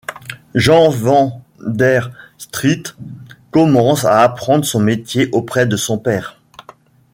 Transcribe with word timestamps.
Jan 0.55 0.89
van 0.91 1.43
der 1.59 2.09
Straet 2.39 2.95
commence 3.51 4.03
à 4.03 4.21
apprendre 4.21 4.65
son 4.65 4.79
métier 4.79 5.29
auprès 5.31 5.67
de 5.67 5.77
son 5.77 5.99
père. 5.99 6.39